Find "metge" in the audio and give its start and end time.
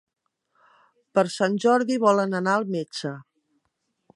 2.77-3.13